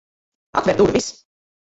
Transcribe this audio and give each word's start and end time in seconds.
Atver 0.61 0.77
durvis! 0.79 1.11